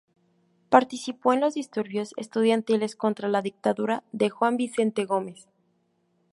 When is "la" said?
3.29-3.43